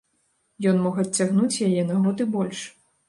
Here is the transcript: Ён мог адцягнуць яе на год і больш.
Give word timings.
Ён 0.71 0.79
мог 0.85 0.95
адцягнуць 1.03 1.61
яе 1.69 1.83
на 1.91 2.01
год 2.07 2.25
і 2.27 2.29
больш. 2.37 2.59